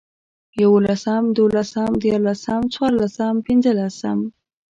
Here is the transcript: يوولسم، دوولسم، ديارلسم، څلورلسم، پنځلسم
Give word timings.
يوولسم، 0.61 1.23
دوولسم، 1.35 1.91
ديارلسم، 2.01 2.61
څلورلسم، 2.73 3.33
پنځلسم 3.47 4.17